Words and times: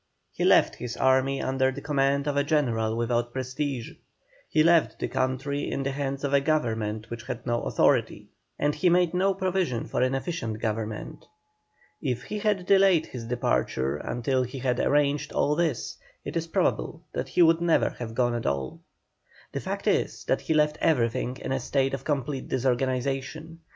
He 0.31 0.43
left 0.43 0.77
his 0.77 0.97
army 0.97 1.43
under 1.43 1.71
the 1.71 1.79
command 1.79 2.25
of 2.25 2.35
a 2.35 2.43
General 2.43 2.97
without 2.97 3.31
prestige; 3.31 3.91
he 4.49 4.63
left 4.63 4.97
the 4.97 5.07
country 5.07 5.69
in 5.69 5.83
the 5.83 5.91
hands 5.91 6.23
of 6.23 6.33
a 6.33 6.41
Government 6.41 7.11
which 7.11 7.21
had 7.27 7.45
no 7.45 7.61
authority; 7.65 8.29
and 8.57 8.73
he 8.73 8.89
made 8.89 9.13
no 9.13 9.35
provision 9.35 9.85
for 9.85 10.01
an 10.01 10.15
efficient 10.15 10.57
Government. 10.59 11.23
If 12.01 12.23
he 12.23 12.39
had 12.39 12.65
delayed 12.65 13.05
his 13.05 13.25
departure 13.25 13.97
until 13.97 14.41
he 14.41 14.57
had 14.57 14.79
arranged 14.79 15.33
all 15.33 15.55
this 15.55 15.99
it 16.25 16.35
is 16.35 16.47
probable 16.47 17.03
that 17.13 17.29
he 17.29 17.43
would 17.43 17.61
never 17.61 17.89
have 17.91 18.15
gone 18.15 18.33
at 18.33 18.47
all. 18.47 18.81
The 19.51 19.59
fact 19.59 19.85
is 19.85 20.25
that 20.25 20.41
he 20.41 20.55
left 20.55 20.79
everything 20.81 21.37
in 21.37 21.51
a 21.51 21.59
state 21.59 21.93
of 21.93 22.03
complete 22.03 22.47
disorganization. 22.49 23.59